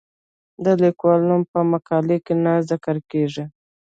[0.63, 3.45] د لیکوال نوم په مقاله کې نه ذکر کیږي.